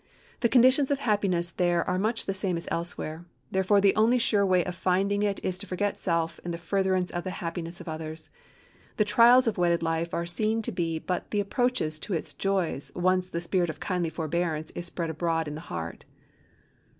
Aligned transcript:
The 0.39 0.49
conditions 0.49 0.89
of 0.89 0.97
happiness 0.97 1.51
there 1.51 1.87
are 1.87 1.99
much 1.99 2.25
the 2.25 2.33
same 2.33 2.57
as 2.57 2.67
elsewhere, 2.71 3.23
therefore 3.51 3.79
the 3.79 3.95
only 3.95 4.17
sure 4.17 4.43
way 4.43 4.65
of 4.65 4.73
finding 4.73 5.21
it 5.21 5.39
is 5.45 5.59
to 5.59 5.67
forget 5.67 5.99
self 5.99 6.39
in 6.43 6.49
the 6.49 6.57
furtherance 6.57 7.11
of 7.11 7.23
the 7.23 7.29
happiness 7.37 7.79
of 7.79 7.87
others. 7.87 8.31
The 8.97 9.05
trials 9.05 9.45
of 9.45 9.59
wedded 9.59 9.83
life 9.83 10.11
are 10.11 10.25
seen 10.25 10.63
to 10.63 10.71
be 10.71 10.97
but 10.97 11.29
the 11.29 11.39
approaches 11.39 11.99
to 11.99 12.15
its 12.15 12.33
joys 12.33 12.89
when 12.95 13.03
once 13.03 13.29
the 13.29 13.39
spirit 13.41 13.69
of 13.69 13.79
kindly 13.79 14.09
forbearance 14.09 14.71
is 14.71 14.87
spread 14.87 15.11
abroad 15.11 15.47
in 15.47 15.53
the 15.53 15.61
heart. 15.69 16.05